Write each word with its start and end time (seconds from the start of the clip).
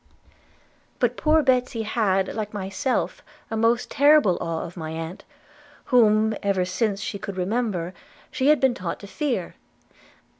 'But 0.97 1.15
poor 1.15 1.43
Betsy 1.43 1.83
had, 1.83 2.33
like 2.33 2.55
myself, 2.55 3.21
a 3.51 3.55
most 3.55 3.91
terrible 3.91 4.35
awe 4.41 4.65
of 4.65 4.75
my 4.75 4.89
aunt, 4.89 5.25
whom 5.85 6.33
ever 6.41 6.65
since 6.65 6.99
she 6.99 7.19
could 7.19 7.37
remember 7.37 7.93
she 8.31 8.47
had 8.47 8.59
been 8.59 8.73
taught 8.73 8.99
to 9.01 9.05
fear. 9.07 9.53